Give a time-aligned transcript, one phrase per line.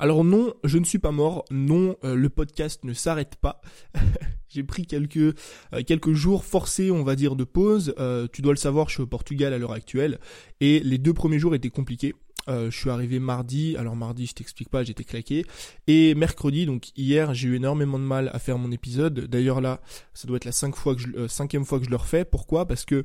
[0.00, 1.44] Alors non, je ne suis pas mort.
[1.50, 3.60] Non, euh, le podcast ne s'arrête pas.
[4.48, 5.34] J'ai pris quelques euh,
[5.86, 7.94] quelques jours forcés, on va dire, de pause.
[7.98, 10.18] Euh, tu dois le savoir, je suis au Portugal à l'heure actuelle
[10.60, 12.14] et les deux premiers jours étaient compliqués.
[12.48, 15.44] Je suis arrivé mardi, alors mardi je t'explique pas, j'étais claqué.
[15.86, 19.26] Et mercredi, donc hier, j'ai eu énormément de mal à faire mon épisode.
[19.26, 19.80] D'ailleurs là,
[20.14, 22.24] ça doit être la je, cinquième fois que je le refais.
[22.24, 22.66] Pourquoi?
[22.66, 23.04] Parce que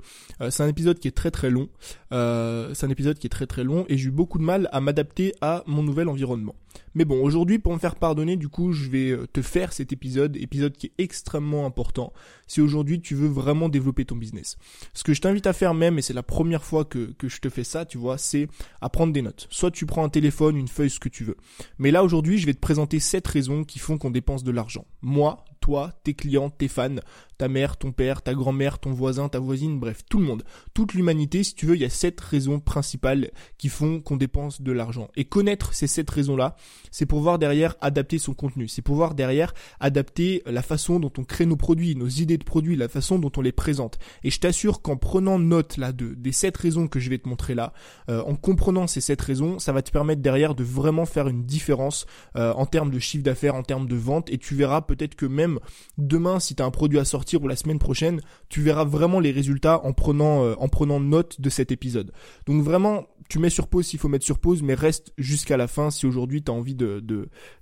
[0.50, 1.70] c'est un épisode qui est très très long.
[2.12, 4.82] c'est un épisode qui est très très long et j'ai eu beaucoup de mal à
[4.82, 6.56] m'adapter à mon nouvel environnement.
[6.94, 9.92] Mais bon, aujourd'hui, pour me faire pardonner, du coup, je vais euh, te faire cet
[9.92, 12.14] épisode, épisode qui est extrêmement important,
[12.48, 14.58] si aujourd'hui tu veux vraiment développer ton business.
[14.94, 17.40] Ce que je t'invite à faire même, et c'est la première fois que, que je
[17.42, 18.48] te fais ça, tu vois, c'est
[18.82, 19.35] à prendre des notes.
[19.50, 21.38] Soit tu prends un téléphone, une feuille, ce que tu veux.
[21.78, 24.86] Mais là, aujourd'hui, je vais te présenter sept raisons qui font qu'on dépense de l'argent.
[25.02, 26.98] Moi, toi, tes clients, tes fans,
[27.40, 30.44] ta mère, ton père, ta grand-mère, ton voisin, ta voisine, bref, tout le monde.
[30.76, 34.62] Toute l'humanité, si tu veux, il y a sept raisons principales qui font qu'on dépense
[34.62, 35.10] de l'argent.
[35.16, 36.56] Et connaître ces sept raisons-là,
[36.92, 38.68] c'est pour voir derrière adapter son contenu.
[38.68, 42.44] C'est pour voir derrière adapter la façon dont on crée nos produits, nos idées de
[42.44, 43.98] produits, la façon dont on les présente.
[44.24, 47.28] Et je t'assure qu'en prenant note là de des sept raisons que je vais te
[47.28, 47.74] montrer là,
[48.10, 51.44] euh, en comprenant ces sept raisons, ça va te permettre derrière de vraiment faire une
[51.44, 52.06] différence
[52.36, 54.30] euh, en termes de chiffre d'affaires, en termes de vente.
[54.30, 55.55] Et tu verras peut-être que même
[55.98, 59.20] demain, si tu as un produit à sortir ou la semaine prochaine, tu verras vraiment
[59.20, 62.12] les résultats en prenant euh, en prenant note de cet épisode.
[62.46, 65.68] Donc vraiment, tu mets sur pause s'il faut mettre sur pause, mais reste jusqu'à la
[65.68, 67.04] fin si aujourd'hui tu as envie de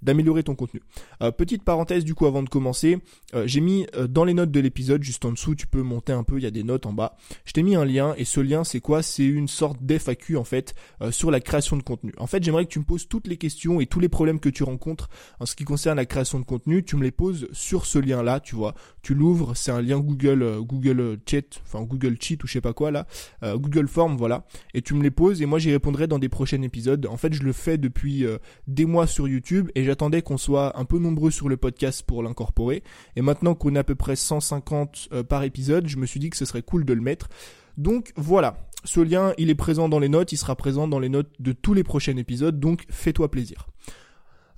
[0.01, 0.81] d'améliorer ton contenu.
[1.21, 2.99] Euh, petite parenthèse du coup avant de commencer,
[3.33, 6.23] euh, j'ai mis dans les notes de l'épisode, juste en dessous, tu peux monter un
[6.23, 7.17] peu, il y a des notes en bas.
[7.45, 9.01] Je t'ai mis un lien et ce lien c'est quoi?
[9.01, 10.73] C'est une sorte d'FAQ en fait
[11.11, 12.13] sur la création de contenu.
[12.17, 14.49] En fait, j'aimerais que tu me poses toutes les questions et tous les problèmes que
[14.49, 17.85] tu rencontres en ce qui concerne la création de contenu, tu me les poses sur
[17.85, 18.73] ce lien là, tu vois.
[19.01, 22.61] Tu l'ouvres c'est un lien Google euh, Google Chat, enfin Google Cheat ou je sais
[22.61, 23.07] pas quoi là,
[23.43, 26.29] euh, Google Form voilà, et tu me les poses et moi j'y répondrai dans des
[26.29, 27.05] prochains épisodes.
[27.05, 28.37] En fait, je le fais depuis euh,
[28.67, 32.23] des mois sur YouTube et j'attendais qu'on soit un peu nombreux sur le podcast pour
[32.23, 32.83] l'incorporer.
[33.15, 36.37] Et maintenant qu'on est à peu près 150 par épisode, je me suis dit que
[36.37, 37.29] ce serait cool de le mettre.
[37.77, 41.09] Donc voilà, ce lien, il est présent dans les notes, il sera présent dans les
[41.09, 43.67] notes de tous les prochains épisodes, donc fais-toi plaisir.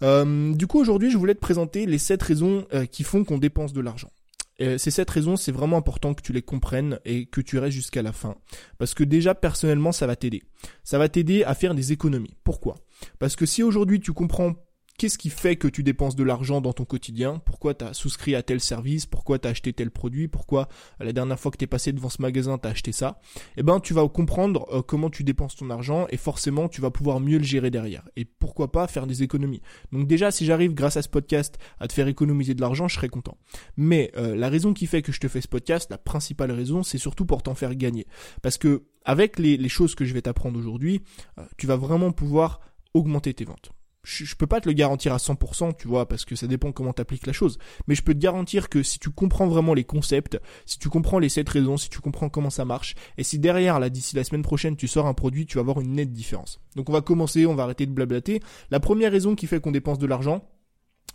[0.01, 3.81] du coup, aujourd'hui, je voulais te présenter les 7 raisons qui font qu'on dépense de
[3.81, 4.11] l'argent.
[4.61, 7.75] Euh, c'est cette raison, c'est vraiment important que tu les comprennes et que tu restes
[7.75, 8.35] jusqu'à la fin.
[8.77, 10.43] Parce que déjà, personnellement, ça va t'aider.
[10.83, 12.35] Ça va t'aider à faire des économies.
[12.43, 12.75] Pourquoi?
[13.19, 14.53] Parce que si aujourd'hui tu comprends
[14.97, 17.41] Qu'est-ce qui fait que tu dépenses de l'argent dans ton quotidien?
[17.43, 19.05] Pourquoi tu as souscrit à tel service?
[19.05, 20.29] Pourquoi tu as acheté tel produit?
[20.29, 20.69] Pourquoi
[21.01, 23.19] la dernière fois que tu es passé devant ce magasin, tu as acheté ça?
[23.57, 26.91] Eh ben, tu vas comprendre euh, comment tu dépenses ton argent et forcément, tu vas
[26.91, 28.07] pouvoir mieux le gérer derrière.
[28.15, 29.61] Et pourquoi pas faire des économies?
[29.91, 32.95] Donc déjà, si j'arrive grâce à ce podcast à te faire économiser de l'argent, je
[32.95, 33.37] serai content.
[33.75, 36.83] Mais euh, la raison qui fait que je te fais ce podcast, la principale raison,
[36.83, 38.07] c'est surtout pour t'en faire gagner.
[38.41, 41.01] Parce que avec les, choses que je vais t'apprendre aujourd'hui,
[41.37, 42.61] euh, tu vas vraiment pouvoir
[42.93, 43.74] augmenter tes ventes
[44.05, 46.93] je, peux pas te le garantir à 100%, tu vois, parce que ça dépend comment
[46.93, 47.57] t'appliques la chose.
[47.87, 51.19] Mais je peux te garantir que si tu comprends vraiment les concepts, si tu comprends
[51.19, 54.23] les 7 raisons, si tu comprends comment ça marche, et si derrière, là, d'ici la
[54.23, 56.61] semaine prochaine, tu sors un produit, tu vas avoir une nette différence.
[56.75, 58.41] Donc on va commencer, on va arrêter de blablater.
[58.69, 60.47] La première raison qui fait qu'on dépense de l'argent,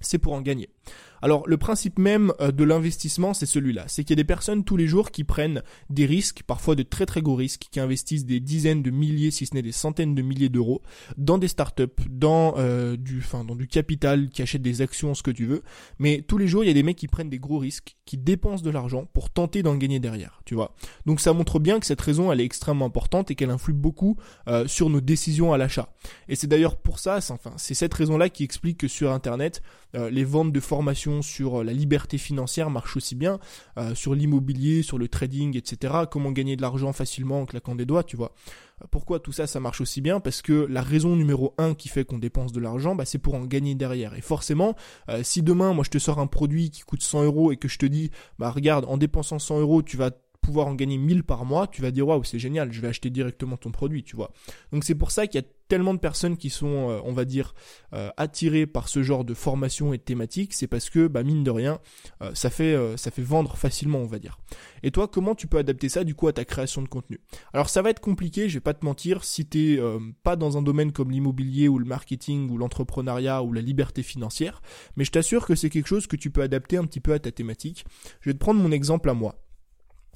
[0.00, 0.70] c'est pour en gagner.
[1.22, 3.84] Alors le principe même euh, de l'investissement, c'est celui-là.
[3.86, 6.82] C'est qu'il y a des personnes tous les jours qui prennent des risques, parfois de
[6.82, 10.14] très très gros risques, qui investissent des dizaines de milliers, si ce n'est des centaines
[10.14, 10.82] de milliers d'euros,
[11.16, 15.22] dans des startups, dans euh, du, enfin, dans du capital, qui achètent des actions, ce
[15.22, 15.62] que tu veux.
[15.98, 18.16] Mais tous les jours, il y a des mecs qui prennent des gros risques, qui
[18.16, 20.74] dépensent de l'argent pour tenter d'en gagner derrière, tu vois.
[21.06, 24.16] Donc ça montre bien que cette raison, elle est extrêmement importante et qu'elle influe beaucoup
[24.48, 25.92] euh, sur nos décisions à l'achat.
[26.28, 29.62] Et c'est d'ailleurs pour ça, enfin, c'est cette raison-là qui explique que sur Internet,
[29.92, 30.60] les ventes de
[31.22, 33.38] sur euh, la liberté financière marche aussi bien,
[33.78, 35.94] euh, sur l'immobilier, sur le trading, etc.
[36.10, 38.32] Comment gagner de l'argent facilement en claquant des doigts, tu vois.
[38.82, 40.20] Euh, pourquoi tout ça, ça marche aussi bien?
[40.20, 43.34] Parce que la raison numéro un qui fait qu'on dépense de l'argent, bah, c'est pour
[43.34, 44.14] en gagner derrière.
[44.14, 44.74] Et forcément,
[45.22, 47.78] si demain, moi, je te sors un produit qui coûte 100 euros et que je
[47.78, 51.44] te dis, bah regarde, en dépensant 100 euros, tu vas pouvoir en gagner 1000 par
[51.44, 54.32] mois, tu vas dire waouh, c'est génial, je vais acheter directement ton produit, tu vois.
[54.72, 57.24] Donc c'est pour ça qu'il y a tellement de personnes qui sont, euh, on va
[57.24, 57.54] dire,
[57.94, 61.44] euh, attirées par ce genre de formation et de thématiques, c'est parce que, bah, mine
[61.44, 61.78] de rien,
[62.22, 64.38] euh, ça fait, ça fait vendre facilement, on va dire.
[64.82, 67.20] Et toi, comment tu peux adapter ça du coup à ta création de contenu?
[67.54, 69.78] Alors ça va être compliqué, je vais pas te mentir, si t'es
[70.24, 74.60] pas dans un domaine comme l'immobilier ou le marketing ou l'entrepreneuriat ou la liberté financière,
[74.97, 77.20] mais je t'assure que c'est quelque chose que tu peux adapter un petit peu à
[77.20, 77.84] ta thématique.
[78.20, 79.38] Je vais te prendre mon exemple à moi.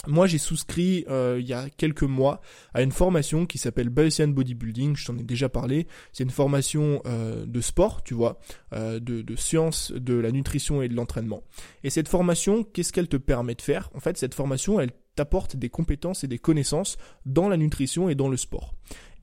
[0.06, 2.41] Moi, j'ai souscrit euh, il y a quelques mois
[2.75, 4.96] à une formation qui s'appelle Bayesian Bodybuilding.
[4.96, 5.87] Je t'en ai déjà parlé.
[6.12, 8.38] C'est une formation euh, de sport, tu vois,
[8.75, 11.43] euh, de, de sciences de la nutrition et de l'entraînement.
[11.85, 13.91] Et cette formation, qu'est-ce qu'elle te permet de faire?
[13.94, 18.14] En fait, cette formation, elle t'apporte des compétences et des connaissances dans la nutrition et
[18.14, 18.75] dans le sport.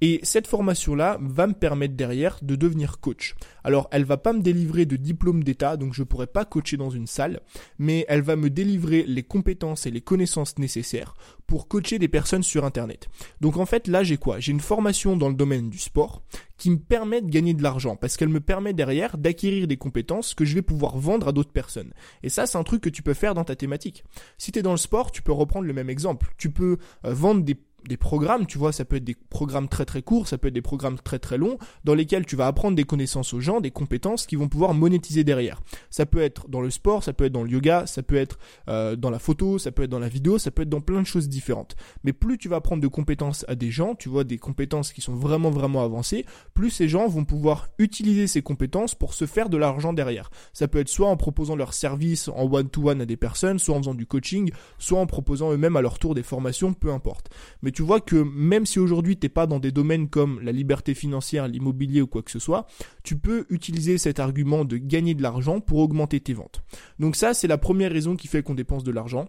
[0.01, 3.35] Et cette formation-là va me permettre derrière de devenir coach.
[3.63, 6.89] Alors, elle va pas me délivrer de diplôme d'état, donc je pourrais pas coacher dans
[6.89, 7.41] une salle,
[7.77, 11.13] mais elle va me délivrer les compétences et les connaissances nécessaires
[11.45, 13.09] pour coacher des personnes sur Internet.
[13.41, 14.39] Donc en fait, là, j'ai quoi?
[14.39, 16.23] J'ai une formation dans le domaine du sport
[16.57, 20.33] qui me permet de gagner de l'argent parce qu'elle me permet derrière d'acquérir des compétences
[20.33, 21.91] que je vais pouvoir vendre à d'autres personnes.
[22.23, 24.03] Et ça, c'est un truc que tu peux faire dans ta thématique.
[24.37, 26.33] Si tu es dans le sport, tu peux reprendre le même exemple.
[26.37, 27.55] Tu peux euh, vendre des
[27.87, 30.53] des programmes, tu vois, ça peut être des programmes très très courts, ça peut être
[30.53, 33.71] des programmes très très longs, dans lesquels tu vas apprendre des connaissances aux gens, des
[33.71, 35.61] compétences qui vont pouvoir monétiser derrière.
[35.89, 38.39] Ça peut être dans le sport, ça peut être dans le yoga, ça peut être
[38.67, 41.01] euh, dans la photo, ça peut être dans la vidéo, ça peut être dans plein
[41.01, 41.75] de choses différentes.
[42.03, 45.01] Mais plus tu vas apprendre de compétences à des gens, tu vois, des compétences qui
[45.01, 49.49] sont vraiment vraiment avancées, plus ces gens vont pouvoir utiliser ces compétences pour se faire
[49.49, 50.29] de l'argent derrière.
[50.53, 53.75] Ça peut être soit en proposant leurs services en one-to-one -one à des personnes, soit
[53.75, 57.29] en faisant du coaching, soit en proposant eux-mêmes à leur tour des formations, peu importe.
[57.71, 61.47] Tu vois que même si aujourd'hui t'es pas dans des domaines comme la liberté financière,
[61.47, 62.67] l'immobilier ou quoi que ce soit,
[63.03, 66.61] tu peux utiliser cet argument de gagner de l'argent pour augmenter tes ventes.
[66.99, 69.27] Donc ça, c'est la première raison qui fait qu'on dépense de l'argent.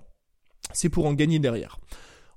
[0.72, 1.78] C'est pour en gagner derrière.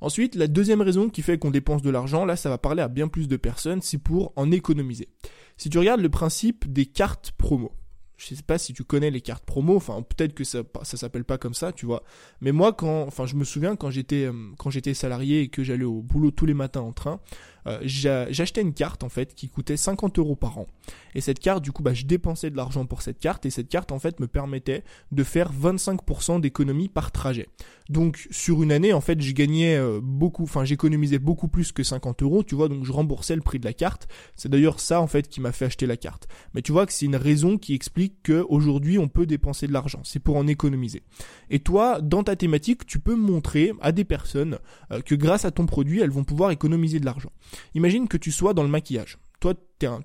[0.02, 2.88] Ensuite, la deuxième raison qui fait qu'on dépense de l'argent, là ça va parler à
[2.88, 5.10] bien plus de personnes, c'est pour en économiser.
[5.58, 7.72] Si tu regardes le principe des cartes promo,
[8.17, 11.25] je sais pas si tu connais les cartes promo, enfin peut-être que ça ça s'appelle
[11.25, 12.03] pas comme ça, tu vois.
[12.41, 15.63] Mais moi quand enfin je me souviens quand j'étais euh, quand j'étais salarié et que
[15.63, 17.19] j'allais au boulot tous les matins en train,
[17.67, 20.67] euh, j'achetais une carte en fait qui coûtait 50 euros par an.
[21.15, 23.69] Et cette carte, du coup, bah, je dépensais de l'argent pour cette carte et cette
[23.69, 27.47] carte en fait me permettait de faire 25% d'économie par trajet.
[27.89, 31.83] Donc sur une année, en fait, je gagnais euh, beaucoup, enfin j'économisais beaucoup plus que
[31.83, 32.67] 50 euros, tu vois.
[32.67, 34.07] Donc je remboursais le prix de la carte.
[34.35, 36.27] C'est d'ailleurs ça en fait qui m'a fait acheter la carte.
[36.53, 39.73] Mais tu vois que c'est une raison qui explique que aujourd'hui on peut dépenser de
[39.73, 40.01] l'argent.
[40.03, 41.03] C'est pour en économiser.
[41.50, 44.57] Et toi, dans ta thématique, tu peux montrer à des personnes
[44.91, 47.31] euh, que grâce à ton produit, elles vont pouvoir économiser de l'argent.
[47.74, 49.18] Imagine que tu sois dans le maquillage.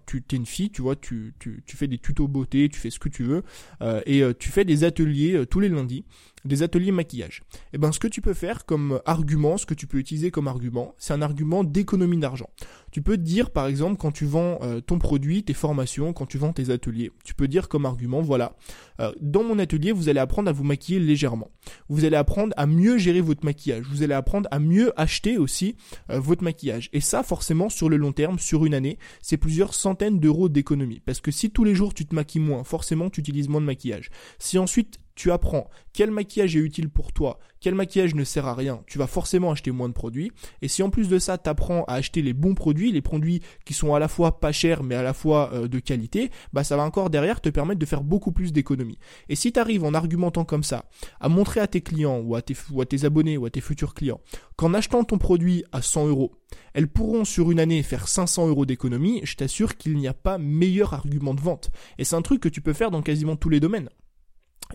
[0.06, 1.35] Tu es une fille, tu vois, tu,
[1.67, 3.43] fais des tutos beauté, tu fais ce que tu veux,
[3.82, 6.05] euh, et euh, tu fais des ateliers euh, tous les lundis,
[6.44, 7.43] des ateliers maquillage.
[7.55, 10.31] Et eh ben, ce que tu peux faire comme argument, ce que tu peux utiliser
[10.31, 12.49] comme argument, c'est un argument d'économie d'argent.
[12.93, 16.53] Tu peux dire, par exemple, quand tu vends ton produit, tes formations, quand tu vends
[16.53, 18.56] tes ateliers, tu peux dire comme argument, voilà,
[19.21, 21.50] dans mon atelier, vous allez apprendre à vous maquiller légèrement.
[21.88, 23.85] Vous allez apprendre à mieux gérer votre maquillage.
[23.85, 25.77] Vous allez apprendre à mieux acheter aussi
[26.09, 26.88] votre maquillage.
[26.93, 31.00] Et ça, forcément, sur le long terme, sur une année, c'est plusieurs centaines d'euros d'économie.
[31.00, 33.67] Parce que si tous les jours tu te maquilles moins, forcément tu utilises moins de
[33.67, 34.11] maquillage.
[34.38, 38.54] Si ensuite tu apprends quel maquillage est utile pour toi, quel maquillage ne sert à
[38.54, 40.32] rien, tu vas forcément acheter moins de produits.
[40.62, 43.42] Et si en plus de ça, tu apprends à acheter les bons produits, les produits
[43.64, 46.64] qui sont à la fois pas chers mais à la fois euh, de qualité, bah
[46.64, 48.98] ça va encore derrière te permettre de faire beaucoup plus d'économies.
[49.28, 50.86] Et si tu arrives en argumentant comme ça,
[51.20, 54.20] à montrer à tes clients ou à tes, abonnés ou à tes futurs clients
[54.56, 56.32] qu'en achetant ton produit à 100 euros,
[56.74, 60.38] elles pourront sur une année faire 500 euros d'économie, je t'assure qu'il n'y a pas
[60.38, 61.70] meilleur argument de vente.
[61.98, 63.90] Et c'est un truc que tu peux faire dans quasiment tous les domaines.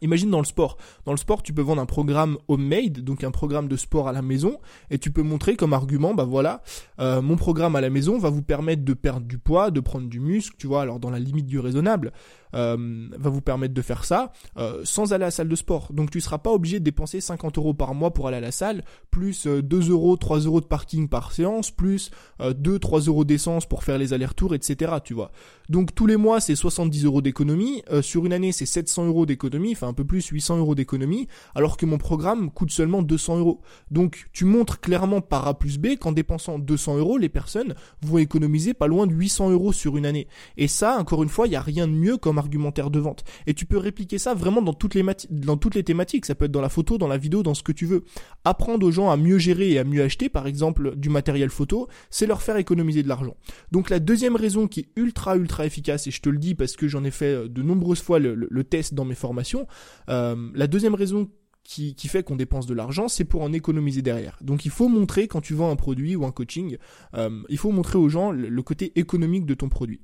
[0.01, 0.77] Imagine dans le sport.
[1.05, 4.11] Dans le sport, tu peux vendre un programme homemade, donc un programme de sport à
[4.11, 4.57] la maison,
[4.89, 6.61] et tu peux montrer comme argument, bah voilà,
[6.99, 10.07] euh, mon programme à la maison va vous permettre de perdre du poids, de prendre
[10.07, 12.11] du muscle, tu vois, alors dans la limite du raisonnable.
[12.55, 15.91] Euh, va vous permettre de faire ça euh, sans aller à la salle de sport.
[15.91, 18.51] Donc tu seras pas obligé de dépenser 50 euros par mois pour aller à la
[18.51, 23.65] salle, plus 2 euros, 3 euros de parking par séance, plus 2, 3 euros d'essence
[23.65, 24.93] pour faire les allers-retours, etc.
[25.03, 25.31] Tu vois.
[25.69, 29.71] Donc tous les mois c'est 70 euros d'économie, sur une année c'est 700 euros d'économie,
[29.73, 33.61] enfin un peu plus 800 euros d'économie, alors que mon programme coûte seulement 200 euros.
[33.91, 38.17] Donc tu montres clairement par A plus B qu'en dépensant 200 euros, les personnes vont
[38.17, 40.27] économiser pas loin de 800 euros sur une année.
[40.57, 43.23] Et ça, encore une fois, il n'y a rien de mieux comme argumentaire de vente.
[43.47, 46.25] Et tu peux répliquer ça vraiment dans toutes les dans toutes les thématiques.
[46.25, 48.03] Ça peut être dans la photo, dans la vidéo, dans ce que tu veux.
[48.43, 51.87] Apprendre aux gens à mieux gérer et à mieux acheter, par exemple, du matériel photo,
[52.09, 53.35] c'est leur faire économiser de l'argent.
[53.71, 56.75] Donc la deuxième raison qui est ultra ultra efficace, et je te le dis parce
[56.75, 59.67] que j'en ai fait euh, de nombreuses fois le test dans mes formations,
[60.09, 61.29] euh, la deuxième raison
[61.65, 64.37] qui, fait qu'on dépense de l'argent, c'est pour en économiser derrière.
[64.41, 66.77] Donc il faut montrer quand tu vends un produit ou un coaching,
[67.15, 70.01] euh, il faut montrer aux gens le, côté économique de ton produit.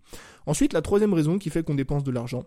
[0.48, 2.46] Ensuite, la troisième raison qui fait qu'on dépense de l'argent,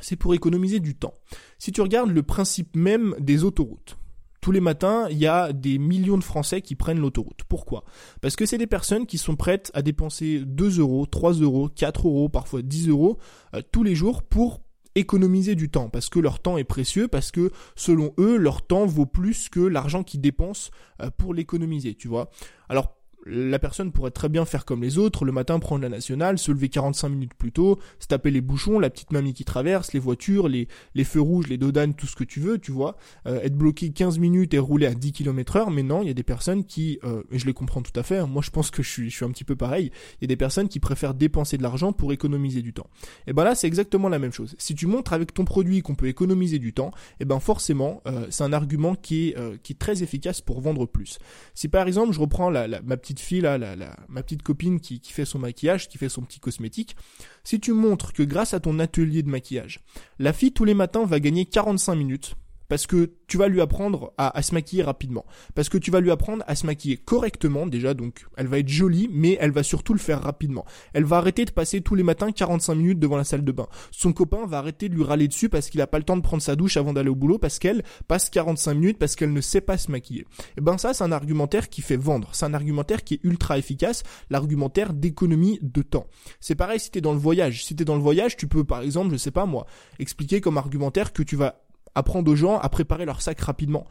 [0.00, 1.14] c'est pour économiser du temps.
[1.58, 3.98] Si tu regardes le principe même des autoroutes,
[4.40, 7.42] tous les matins, il y a des millions de Français qui prennent l'autoroute.
[7.46, 7.84] Pourquoi?
[8.22, 12.08] Parce que c'est des personnes qui sont prêtes à dépenser 2 euros, 3 euros, 4
[12.08, 13.18] euros, parfois 10 euros
[13.54, 14.62] euh, tous les jours pour
[14.94, 18.86] économiser du temps parce que leur temps est précieux parce que selon eux leur temps
[18.86, 20.70] vaut plus que l'argent qu'ils dépensent
[21.02, 22.30] euh, pour l'économiser tu vois.
[22.68, 26.38] Alors la personne pourrait très bien faire comme les autres, le matin prendre la nationale,
[26.38, 29.92] se lever 45 minutes plus tôt, se taper les bouchons, la petite mamie qui traverse,
[29.92, 30.68] les voitures, les,
[31.04, 32.96] feux rouges, les dodanes, tout ce que tu veux, tu vois,
[33.26, 36.10] euh, être bloqué 15 minutes et rouler à 10 km heure, mais non, il y
[36.10, 38.50] a des personnes qui, euh, et je les comprends tout à fait, hein, moi je
[38.50, 41.14] pense que je suis, un petit peu pareil, il y a des personnes qui préfèrent
[41.14, 42.88] dépenser de l'argent pour économiser du temps.
[43.26, 44.54] Et ben là c'est exactement la même chose.
[44.58, 48.26] Si tu montres avec ton produit qu'on peut économiser du temps, et ben forcément euh,
[48.30, 51.18] c'est un argument qui est, qui est très efficace pour vendre plus.
[51.54, 53.74] Si par exemple je reprends la, ma petite fille là, la,
[54.08, 56.94] ma petite copine qui, qui fait son maquillage, qui fait son petit cosmétique,
[57.42, 59.80] si tu montres que grâce à ton atelier de maquillage,
[60.18, 62.36] la fille tous les matins va gagner 45 minutes,
[62.70, 66.12] parce que tu vas lui apprendre à, se maquiller rapidement, parce que tu vas lui
[66.12, 69.92] apprendre à se maquiller correctement déjà, donc elle va être jolie, mais elle va surtout
[69.92, 70.64] le faire rapidement.
[70.94, 73.66] Elle va arrêter de passer tous les matins 45 minutes devant la salle de bain.
[73.90, 76.22] Son copain va arrêter de lui râler dessus parce qu'il a pas le temps de
[76.22, 79.40] prendre sa douche avant d'aller au boulot, parce qu'elle passe 45 minutes parce qu'elle ne
[79.40, 80.20] sait pas se maquiller.
[80.20, 80.24] Et
[80.58, 83.58] eh ben ça, c'est un argumentaire qui fait vendre, c'est un argumentaire qui est ultra
[83.58, 86.06] efficace, l'argumentaire d'économie de temps.
[86.38, 87.64] C'est pareil si t'es dans le voyage.
[87.64, 89.66] Si t'es dans le voyage, tu peux par exemple, je sais pas moi,
[89.98, 93.86] expliquer comme argumentaire que tu vas apprendre aux gens à préparer leur sac rapidement.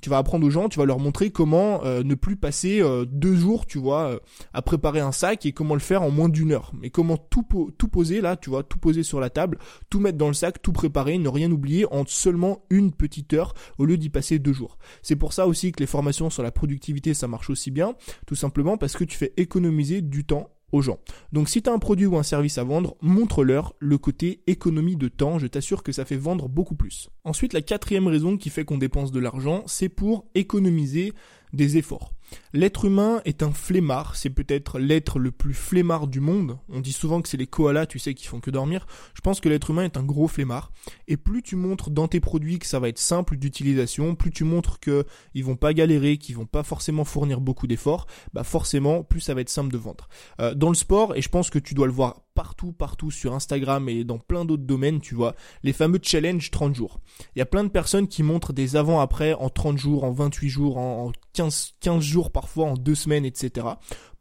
[0.00, 3.04] tu vas apprendre aux gens, tu vas leur montrer comment euh, ne plus passer euh,
[3.04, 4.18] deux jours, tu vois, euh,
[4.54, 6.72] à préparer un sac et comment le faire en moins d'une heure.
[6.80, 9.58] Mais comment tout, poser là, tu vois, tout poser sur la table,
[9.90, 13.52] tout mettre dans le sac, tout préparer, ne rien oublier en seulement une petite heure
[13.78, 14.78] au lieu d'y passer deux jours.
[15.02, 17.94] C'est pour ça aussi que les formations sur la productivité, ça marche aussi bien,
[18.26, 20.48] tout simplement parce que tu fais économiser du temps
[20.80, 20.98] gens.
[21.32, 24.96] Donc si tu as un produit ou un service à vendre, montre-leur le côté économie
[24.96, 27.10] de temps, je t'assure que ça fait vendre beaucoup plus.
[27.24, 31.12] Ensuite, la quatrième raison qui fait qu'on dépense de l'argent, c'est pour économiser
[31.52, 32.12] des efforts.
[32.52, 36.58] L'être humain est un flemmard, c'est peut-être l'être le plus flemmard du monde.
[36.68, 38.86] On dit souvent que c'est les koalas, tu sais, qui font que dormir.
[39.14, 40.72] Je pense que l'être humain est un gros flemmard.
[41.08, 44.44] Et plus tu montres dans tes produits que ça va être simple d'utilisation, plus tu
[44.44, 45.04] montres que
[45.34, 49.34] ils vont pas galérer, qu'ils vont pas forcément fournir beaucoup d'efforts, bah forcément, plus ça
[49.34, 50.08] va être simple de vendre.
[50.40, 53.34] Euh, dans le sport, et je pense que tu dois le voir partout, partout sur
[53.34, 57.00] Instagram et dans plein d'autres domaines, tu vois, les fameux challenge 30 jours.
[57.34, 60.48] Il y a plein de personnes qui montrent des avant-après en 30 jours, en 28
[60.48, 63.66] jours, en 15, 15 jours parfois, en 2 semaines, etc.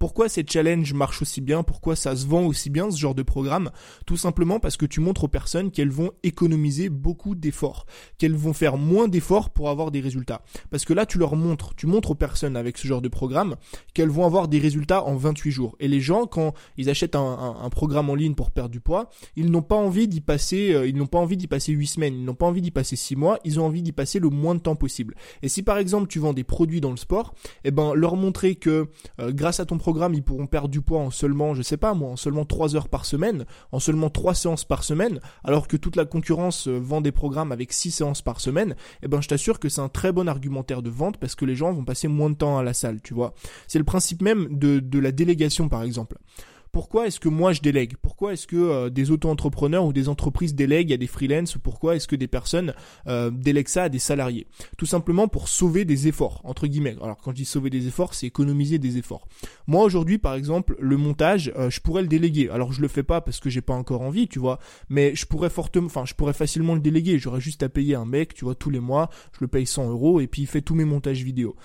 [0.02, 1.62] Pourquoi ces challenges marchent aussi bien?
[1.62, 3.70] Pourquoi ça se vend aussi bien ce genre de programme?
[4.08, 7.86] Tout simplement parce que tu montres aux personnes qu'elles vont économiser beaucoup d'efforts,
[8.18, 10.42] qu'elles vont faire moins d'efforts pour avoir des résultats.
[10.72, 13.58] Parce que là, tu leur montres, tu montres aux personnes avec ce genre de programme
[13.94, 15.76] qu'elles vont avoir des résultats en 28 jours.
[15.80, 19.52] Et les gens, quand ils achètent un, programme en ligne pour perdre du poids, ils
[19.52, 22.26] n'ont pas envie d'y passer, euh, ils n'ont pas envie d'y passer 8 semaines, ils
[22.26, 24.62] n'ont pas envie d'y passer 6 mois, ils ont envie d'y passer le moins de
[24.62, 25.14] temps possible.
[25.44, 28.56] Et si par exemple tu vends des produits dans le sport, eh ben leur montrer
[28.56, 28.88] que
[29.20, 31.94] euh, grâce à ton programme ils pourront perdre du poids en seulement, je sais pas
[31.94, 35.78] moi, en seulement 3 heures par semaine, en seulement 3 séances par semaine, alors que
[35.78, 39.28] toute la concurrence euh, vend des programmes avec 6 séances par semaine, eh ben je
[39.28, 42.08] t'assure que c'est un très bon argumentaire de vente parce que les gens vont passer
[42.08, 43.34] moins de temps à la salle, tu vois.
[43.68, 46.18] C'est le principe même de, de la délégation par exemple.
[46.72, 47.96] Pourquoi est-ce que moi je délègue?
[48.02, 51.58] Pourquoi est-ce que euh, des auto-entrepreneurs ou des entreprises délèguent à des freelances?
[51.58, 52.74] Pourquoi est-ce que des personnes
[53.08, 54.48] euh, délèguent ça à des salariés?
[54.78, 56.96] Tout simplement pour sauver des efforts, entre guillemets.
[57.02, 59.28] Alors quand je dis sauver des efforts, c'est économiser des efforts.
[59.68, 62.50] Moi aujourd'hui, par exemple, le montage, euh, je pourrais le déléguer.
[62.50, 65.26] Alors je le fais pas parce que j'ai pas encore envie, tu vois, mais je
[65.26, 67.20] pourrais fortement, enfin je pourrais facilement le déléguer.
[67.20, 69.90] J'aurais juste à payer un mec, tu vois, tous les mois, je le paye 100
[69.90, 71.58] euros et puis il fait tous mes montages vidéo.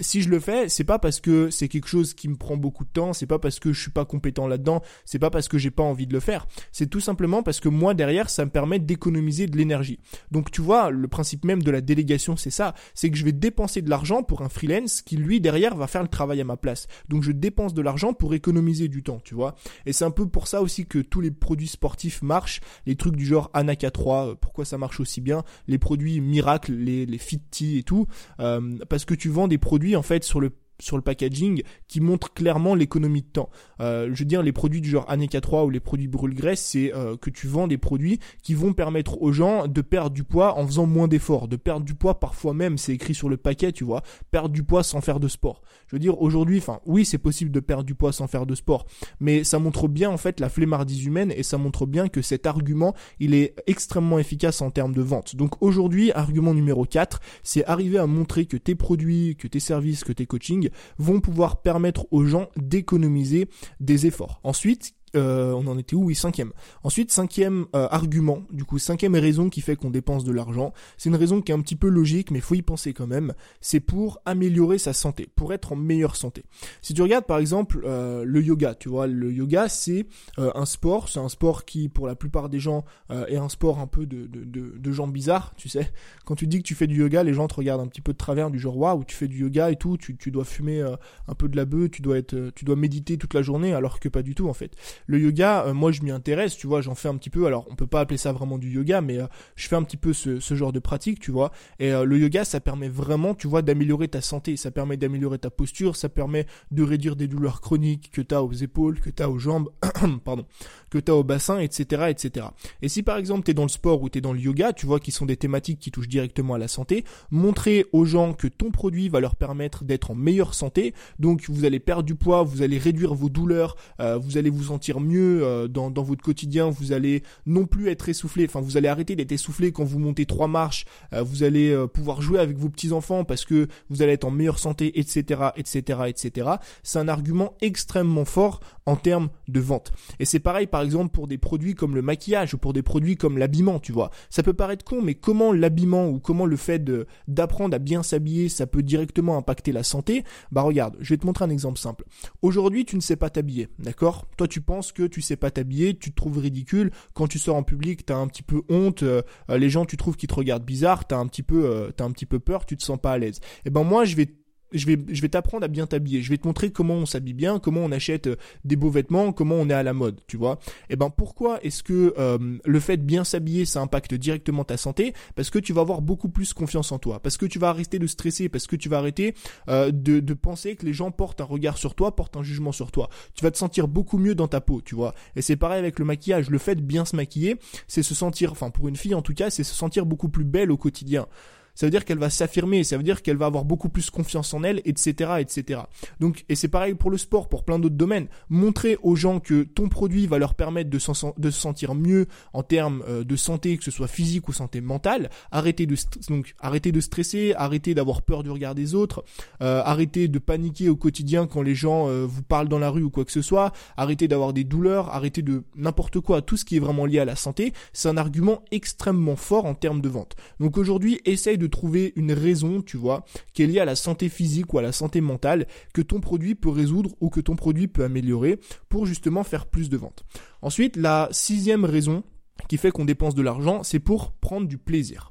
[0.00, 2.84] si je le fais, c'est pas parce que c'est quelque chose qui me prend beaucoup
[2.84, 5.58] de temps, c'est pas parce que je suis pas compétent là-dedans, c'est pas parce que
[5.58, 8.50] j'ai pas envie de le faire, c'est tout simplement parce que moi derrière ça me
[8.50, 9.98] permet d'économiser de l'énergie.
[10.30, 13.32] Donc tu vois, le principe même de la délégation c'est ça, c'est que je vais
[13.32, 16.56] dépenser de l'argent pour un freelance qui lui derrière va faire le travail à ma
[16.56, 16.86] place.
[17.08, 19.54] Donc je dépense de l'argent pour économiser du temps, tu vois.
[19.86, 23.16] Et c'est un peu pour ça aussi que tous les produits sportifs marchent, les trucs
[23.16, 27.18] du genre Anaka 3, euh, pourquoi ça marche aussi bien, les produits miracles, les, les
[27.18, 28.06] Fit et tout,
[28.40, 30.50] euh, parce que tu vends des produits en fait sur le
[30.82, 33.50] sur le packaging qui montre clairement l'économie de temps.
[33.80, 36.94] Euh, je veux dire, les produits du genre Aneka 3 ou les produits brûle-graisse, c'est
[36.94, 40.58] euh, que tu vends des produits qui vont permettre aux gens de perdre du poids
[40.58, 43.72] en faisant moins d'efforts, de perdre du poids parfois même, c'est écrit sur le paquet,
[43.72, 45.62] tu vois, perdre du poids sans faire de sport.
[45.86, 48.54] Je veux dire, aujourd'hui, enfin, oui, c'est possible de perdre du poids sans faire de
[48.54, 48.86] sport,
[49.20, 52.46] mais ça montre bien en fait la flemmardise humaine et ça montre bien que cet
[52.46, 55.36] argument, il est extrêmement efficace en termes de vente.
[55.36, 60.04] Donc aujourd'hui, argument numéro 4, c'est arriver à montrer que tes produits, que tes services,
[60.04, 63.48] que tes coachings vont pouvoir permettre aux gens d'économiser
[63.80, 64.40] des efforts.
[64.42, 66.04] Ensuite, euh, on en était où?
[66.04, 66.52] Oui, cinquième.
[66.82, 70.72] Ensuite, cinquième euh, argument, du coup, cinquième raison qui fait qu'on dépense de l'argent.
[70.96, 73.34] C'est une raison qui est un petit peu logique, mais faut y penser quand même.
[73.60, 76.44] C'est pour améliorer sa santé, pour être en meilleure santé.
[76.80, 80.06] Si tu regardes par exemple euh, le yoga, tu vois, le yoga c'est
[80.38, 82.84] un sport, c'est un sport qui pour la plupart des gens
[83.28, 85.90] est un sport un peu de, de, de, de, gens bizarres, tu sais.
[86.24, 88.12] Quand tu dis que tu fais du yoga, les gens te regardent un petit peu
[88.12, 90.82] de travers du genre waouh, tu fais du yoga et tout, tu, tu dois fumer
[91.28, 94.00] un peu de la bœuf, tu dois être, tu dois méditer toute la journée, alors
[94.00, 94.74] que pas du tout en fait
[95.06, 97.46] le yoga, euh, moi je m'y intéresse, tu vois, j'en fais un petit peu.
[97.46, 99.96] Alors on peut pas appeler ça vraiment du yoga, mais euh, je fais un petit
[99.96, 101.52] peu ce, genre de pratique, tu vois.
[101.78, 105.38] Et euh, le yoga, ça permet vraiment, tu vois, d'améliorer ta santé, ça permet d'améliorer
[105.38, 109.10] ta posture, ça permet de réduire des douleurs chroniques que tu as aux épaules, que
[109.10, 109.70] tu as aux jambes,
[110.24, 110.46] pardon,
[110.90, 112.46] que tu as au bassin, etc., etc.
[112.82, 114.72] Et si par exemple tu es dans le sport ou tu es dans le yoga,
[114.72, 118.32] tu vois, qui sont des thématiques qui touchent directement à la santé, montrer aux gens
[118.34, 122.14] que ton produit va leur permettre d'être en meilleure santé, donc vous allez perdre du
[122.14, 126.22] poids, vous allez réduire vos douleurs, vous allez vous sentir mieux euh, dans, dans votre
[126.22, 129.98] quotidien, vous allez non plus être essoufflé, enfin vous allez arrêter d'être essoufflé quand vous
[129.98, 134.02] montez trois marches, euh, vous allez euh, pouvoir jouer avec vos petits-enfants parce que vous
[134.02, 136.50] allez être en meilleure santé, etc., etc., etc.
[136.82, 139.92] C'est un argument extrêmement fort en termes de vente.
[140.18, 143.16] Et c'est pareil par exemple pour des produits comme le maquillage ou pour des produits
[143.16, 144.10] comme l'habillement, tu vois.
[144.30, 146.82] Ça peut paraître con, mais comment l'habillement ou comment le fait
[147.28, 150.24] d'apprendre à bien s'habiller, ça peut directement impacter la santé?
[150.50, 152.04] Bah regarde, je vais te montrer un exemple simple.
[152.42, 154.26] Aujourd'hui, tu ne sais pas t'habiller, d'accord?
[154.36, 156.90] Toi, tu penses que tu sais pas t'habiller, tu te trouves ridicule.
[157.14, 159.04] Quand tu sors en public, t'as un petit peu honte.
[159.04, 161.06] Euh, les gens, tu trouves qu'ils te regardent bizarre.
[161.06, 162.66] T'as un petit peu, euh, t'as un petit peu peur.
[162.66, 163.38] Tu te sens pas à l'aise.
[163.64, 164.26] Et eh ben moi, je vais
[164.72, 166.22] je vais, je vais t'apprendre à bien t'habiller.
[166.22, 169.32] Je vais te montrer comment on s'habille bien, comment on achète euh, des beaux vêtements,
[169.32, 170.58] comment on est à la mode, tu vois.
[170.88, 174.64] Et eh ben pourquoi est-ce que euh, le fait de bien s'habiller, ça impacte directement
[174.64, 175.14] ta santé?
[175.34, 177.98] Parce que tu vas avoir beaucoup plus confiance en toi, parce que tu vas arrêter
[177.98, 179.34] de stresser, parce que tu vas arrêter
[179.68, 182.72] euh, de, de penser que les gens portent un regard sur toi, portent un jugement
[182.72, 183.08] sur toi.
[183.34, 185.14] Tu vas te sentir beaucoup mieux dans ta peau, tu vois.
[185.36, 186.50] Et c'est pareil avec le maquillage.
[186.50, 189.34] Le fait de bien se maquiller, c'est se sentir, enfin pour une fille en tout
[189.34, 191.26] cas, c'est se sentir beaucoup plus belle au quotidien
[191.74, 194.52] ça veut dire qu'elle va s'affirmer, ça veut dire qu'elle va avoir beaucoup plus confiance
[194.54, 195.80] en elle, etc., etc.
[196.20, 198.28] Donc, et c'est pareil pour le sport, pour plein d'autres domaines.
[198.48, 203.02] Montrer aux gens que ton produit va leur permettre de, se sentir mieux en termes
[203.08, 205.30] euh, de santé, que ce soit physique ou santé mentale.
[205.50, 205.96] Arrêter de
[206.28, 209.24] donc arrêter de stresser, arrêter d'avoir peur du regard des autres,
[209.62, 213.02] euh, arrêter de paniquer au quotidien quand les gens euh, vous parlent dans la rue
[213.02, 216.64] ou quoi que ce soit, arrêter d'avoir des douleurs, arrêter de n'importe quoi, tout ce
[216.64, 217.72] qui est vraiment lié à la santé.
[217.92, 220.36] C'est un argument extrêmement fort en termes de vente.
[220.60, 224.28] Donc aujourd'hui, essaye de trouver une raison, tu vois, qui est liée à la santé
[224.28, 227.88] physique ou à la santé mentale que ton produit peut résoudre ou que ton produit
[227.88, 230.24] peut améliorer pour justement faire plus de ventes.
[230.60, 232.22] Ensuite, la sixième raison
[232.68, 235.30] qui fait qu'on dépense de l'argent, c'est pour prendre du plaisir.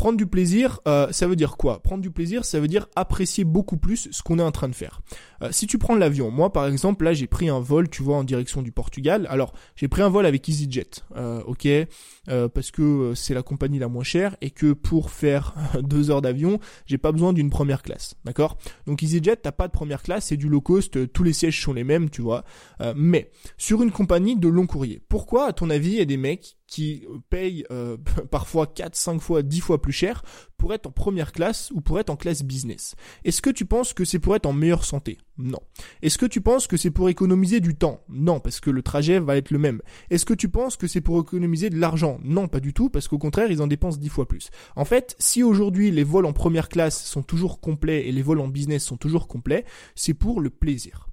[0.00, 1.82] Prendre du plaisir, euh, ça veut dire quoi?
[1.82, 4.74] Prendre du plaisir, ça veut dire apprécier beaucoup plus ce qu'on est en train de
[4.74, 5.02] faire.
[5.42, 8.16] Euh, si tu prends l'avion, moi par exemple, là j'ai pris un vol, tu vois,
[8.16, 9.26] en direction du Portugal.
[9.28, 11.68] Alors j'ai pris un vol avec EasyJet, euh, ok,
[12.54, 16.60] parce que c'est la compagnie la moins chère et que pour faire deux heures d'avion,
[16.86, 18.56] j'ai pas besoin d'une première classe, d'accord?
[18.86, 21.74] Donc EasyJet, t'as pas de première classe, c'est du low cost, tous les sièges sont
[21.74, 22.42] les mêmes, tu vois.
[22.96, 26.16] mais sur une compagnie de long courrier, pourquoi à ton avis il y a des
[26.16, 27.98] mecs qui payent euh,
[28.30, 30.22] parfois 4, 5 fois, 10 fois plus cher
[30.56, 32.94] pour être en première classe ou pour être en classe business.
[33.24, 35.18] Est-ce que tu penses que c'est pour être en meilleure santé?
[35.36, 35.58] Non.
[36.02, 38.02] Est-ce que tu penses que c'est pour économiser du temps?
[38.08, 39.82] Non, parce que le trajet va être le même.
[40.10, 42.20] Est-ce que tu penses que c'est pour économiser de l'argent?
[42.22, 44.50] Non, pas du tout, parce qu'au contraire, ils en dépensent 10 fois plus.
[44.76, 48.40] En fait, si aujourd'hui les vols en première classe sont toujours complets et les vols
[48.40, 49.64] en business sont toujours complets,
[49.96, 51.09] c'est pour le plaisir.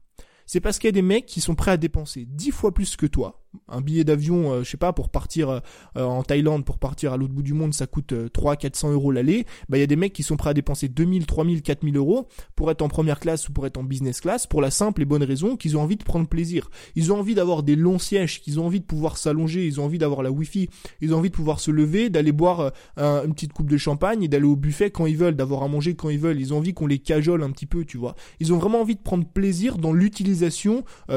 [0.47, 2.95] C'est parce qu'il y a des mecs qui sont prêts à dépenser 10 fois plus
[2.95, 5.59] que toi un billet d'avion, euh, je sais pas, pour partir euh,
[5.95, 9.11] en Thaïlande, pour partir à l'autre bout du monde, ça coûte 3 euh, 400 euros
[9.11, 9.45] l'aller.
[9.69, 12.27] Bah, il y a des mecs qui sont prêts à dépenser 2000, 3000, 4000 euros
[12.55, 15.05] pour être en première classe ou pour être en business class pour la simple et
[15.05, 16.69] bonne raison qu'ils ont envie de prendre plaisir.
[16.95, 19.85] Ils ont envie d'avoir des longs sièges, qu'ils ont envie de pouvoir s'allonger, ils ont
[19.85, 20.69] envie d'avoir la wifi,
[21.01, 24.27] ils ont envie de pouvoir se lever, d'aller boire une petite coupe de champagne et
[24.27, 26.39] d'aller au buffet quand ils veulent, d'avoir à manger quand ils veulent.
[26.39, 28.15] Ils ont envie qu'on les cajole un petit peu, tu vois.
[28.39, 30.36] Ils ont vraiment envie de prendre plaisir dans l'utilisation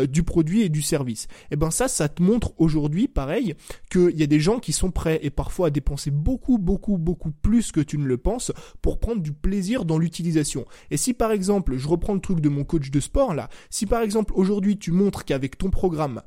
[0.09, 1.29] du produit et du service.
[1.51, 3.55] Et ben ça, ça te montre aujourd'hui, pareil,
[3.91, 7.31] qu'il y a des gens qui sont prêts et parfois à dépenser beaucoup, beaucoup, beaucoup
[7.31, 8.53] plus que tu ne le penses
[8.83, 10.65] pour prendre du plaisir dans l'utilisation.
[10.91, 13.87] Et si par exemple, je reprends le truc de mon coach de sport là, si
[13.87, 16.23] par exemple aujourd'hui tu montres qu'avec ton programme,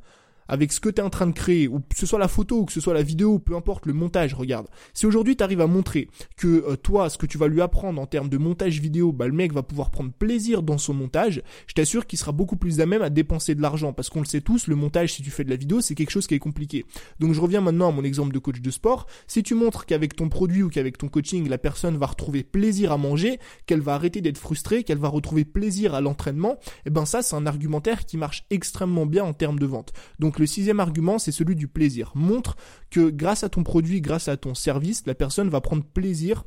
[0.47, 2.59] avec ce que tu es en train de créer, ou que ce soit la photo,
[2.59, 4.67] ou que ce soit la vidéo, peu importe le montage, regarde.
[4.93, 8.01] Si aujourd'hui tu arrives à montrer que euh, toi, ce que tu vas lui apprendre
[8.01, 11.41] en termes de montage vidéo, bah, le mec va pouvoir prendre plaisir dans son montage,
[11.67, 13.93] je t'assure qu'il sera beaucoup plus à même à dépenser de l'argent.
[13.93, 16.11] Parce qu'on le sait tous, le montage, si tu fais de la vidéo, c'est quelque
[16.11, 16.85] chose qui est compliqué.
[17.19, 19.07] Donc je reviens maintenant à mon exemple de coach de sport.
[19.27, 22.91] Si tu montres qu'avec ton produit ou qu'avec ton coaching, la personne va retrouver plaisir
[22.91, 26.89] à manger, qu'elle va arrêter d'être frustrée, qu'elle va retrouver plaisir à l'entraînement, et eh
[26.89, 29.93] ben ça, c'est un argumentaire qui marche extrêmement bien en termes de vente.
[30.19, 32.11] Donc Donc le sixième argument, c'est celui du plaisir.
[32.15, 32.55] Montre
[32.89, 36.43] que grâce à ton produit, grâce à ton service, la personne va prendre plaisir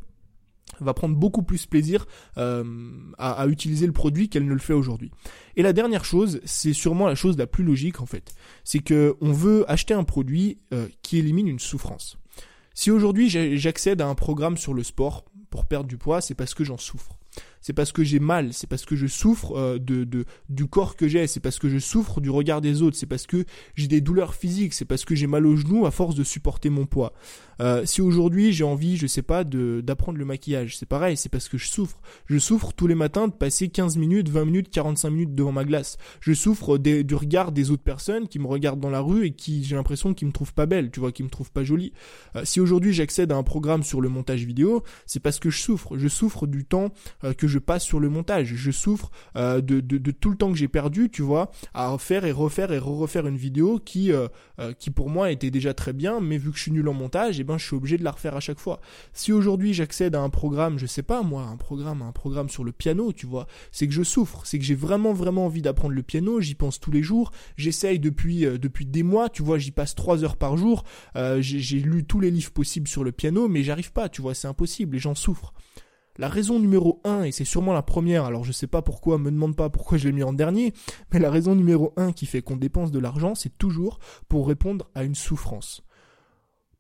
[0.81, 2.65] va prendre beaucoup plus plaisir euh,
[3.17, 5.13] à, utiliser le produit qu'elle ne le fait aujourd'hui.
[5.55, 9.17] Et la dernière chose, c'est sûrement la chose la plus logique en fait, c'est que
[9.21, 12.19] on veut acheter un produit euh, qui élimine une souffrance.
[12.75, 16.53] Si aujourd'hui j'accède à un programme sur le sport pour perdre du poids, c'est parce
[16.53, 17.17] que j'en souffre
[17.67, 20.07] c'est parce que j'ai mal, c'est parce que je souffre euh, de,
[20.49, 23.27] du corps que j'ai, c'est parce que je souffre du regard des autres, c'est parce
[23.27, 26.23] que j'ai des douleurs physiques, c'est parce que j'ai mal aux genoux à force de
[26.23, 27.13] supporter mon poids.
[27.61, 31.49] Euh, si aujourd'hui j'ai envie, je sais pas, d'apprendre le maquillage, c'est pareil, c'est parce
[31.49, 32.01] que je souffre.
[32.27, 35.65] Je souffre tous les matins de passer 15 minutes, 20 minutes, 45 minutes devant ma
[35.65, 35.97] glace.
[36.21, 39.65] Je souffre du regard des autres personnes qui me regardent dans la rue et qui
[39.65, 41.93] j'ai l'impression qu'ils me trouvent pas belle, tu vois, qu'ils me trouvent pas jolie.
[42.37, 45.59] Euh, si aujourd'hui j'accède à un programme sur le montage vidéo, c'est parce que je
[45.59, 45.99] souffre.
[45.99, 46.91] Je souffre du temps
[47.37, 48.55] que je je passe sur le montage.
[48.55, 52.33] Je souffre euh, de, tout le temps que j'ai perdu, tu vois, à refaire et
[52.33, 54.29] refaire et refaire une vidéo qui, euh,
[54.61, 56.93] euh, qui pour moi était déjà très bien, mais vu que je suis nul en
[56.93, 58.81] montage, et eh ben je suis obligé de la refaire à chaque fois.
[59.15, 62.63] Si aujourd'hui j'accède à un programme, je sais pas moi, un programme, un programme sur
[62.63, 65.95] le piano, tu vois, c'est que je souffre, c'est que j'ai vraiment vraiment envie d'apprendre
[65.95, 69.71] le piano, j'y pense tous les jours, j'essaye depuis depuis des mois, tu vois, j'y
[69.71, 70.85] passe trois heures par jour,
[71.39, 74.49] j'ai lu tous les livres possibles sur le piano, mais j'arrive pas, tu vois, c'est
[74.49, 75.55] impossible, les gens souffrent.
[76.19, 79.31] La raison numéro 1, et c'est sûrement la première, alors je sais pas pourquoi, me
[79.31, 80.73] demande pas pourquoi je l'ai mis en dernier,
[81.13, 83.99] mais la raison numéro 1 qui fait qu'on dépense de l'argent, c'est toujours
[84.29, 85.86] pour répondre à une souffrance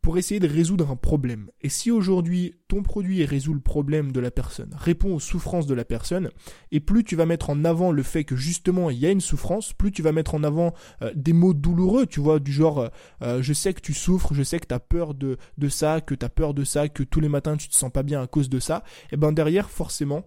[0.06, 1.50] pour essayer de résoudre un problème.
[1.62, 5.74] Et si aujourd'hui ton produit résout le problème de la personne, répond aux souffrances de
[5.74, 6.30] la personne,
[6.70, 9.20] et plus tu vas mettre en avant le fait que justement il y a une
[9.20, 12.78] souffrance, plus tu vas mettre en avant euh, des mots douloureux, tu vois, du genre
[12.78, 12.88] euh,
[13.22, 16.00] euh, je sais que tu souffres, je sais que tu as peur de, de ça,
[16.00, 18.22] que tu as peur de ça, que tous les matins tu te sens pas bien
[18.22, 20.22] à cause de ça, et ben derrière forcément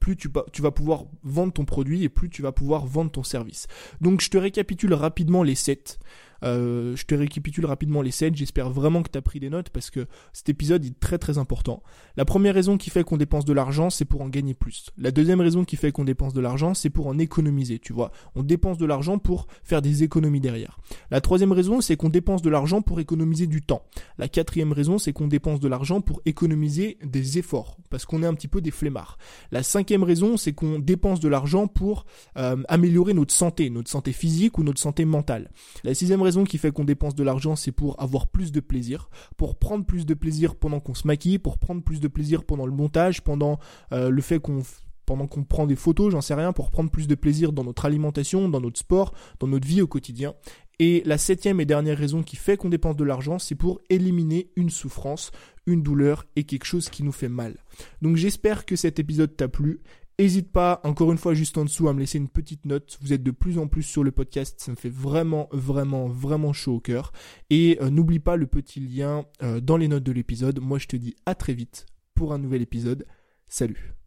[0.00, 3.22] plus tu, tu, vas pouvoir vendre ton produit et plus tu vas pouvoir vendre ton
[3.22, 3.68] service.
[4.00, 6.00] Donc je te récapitule rapidement les 7.
[6.44, 9.70] Euh, je te récapitule rapidement les 7, j'espère vraiment que tu as pris des notes
[9.70, 11.82] parce que cet épisode est très très important.
[12.16, 14.86] La première raison qui fait qu'on dépense de l'argent, c'est pour en gagner plus.
[14.98, 18.12] La deuxième raison qui fait qu'on dépense de l'argent, c'est pour en économiser, tu vois.
[18.34, 20.78] On dépense de l'argent pour faire des économies derrière.
[21.10, 23.82] La troisième raison, c'est qu'on dépense de l'argent pour économiser du temps.
[24.18, 28.26] La quatrième raison, c'est qu'on dépense de l'argent pour économiser des efforts, parce qu'on est
[28.26, 29.18] un petit peu des flemmards.
[29.50, 34.12] La cinquième raison, c'est qu'on dépense de l'argent pour euh, améliorer notre santé, notre santé
[34.12, 35.50] physique ou notre santé mentale.
[35.84, 39.08] La sixième raison qui fait qu'on dépense de l'argent, c'est pour avoir plus de plaisir,
[39.36, 42.66] pour prendre plus de plaisir pendant qu'on se maquille, pour prendre plus de plaisir pendant
[42.66, 43.58] le montage, pendant
[43.92, 44.62] euh, le fait qu'on
[45.06, 47.86] pendant qu'on prend des photos, j'en sais rien, pour prendre plus de plaisir dans notre
[47.86, 50.34] alimentation, dans notre sport, dans notre vie au quotidien.
[50.78, 54.50] Et la septième et dernière raison qui fait qu'on dépense de l'argent, c'est pour éliminer
[54.54, 55.32] une souffrance,
[55.66, 57.56] une douleur et quelque chose qui nous fait mal.
[58.02, 59.80] Donc j'espère que cet épisode t'a plu.
[60.20, 62.98] N'hésite pas, encore une fois, juste en dessous, à me laisser une petite note.
[63.00, 64.60] Vous êtes de plus en plus sur le podcast.
[64.60, 67.12] Ça me fait vraiment, vraiment, vraiment chaud au cœur.
[67.50, 70.58] Et euh, n'oublie pas le petit lien euh, dans les notes de l'épisode.
[70.60, 73.06] Moi, je te dis à très vite pour un nouvel épisode.
[73.46, 73.97] Salut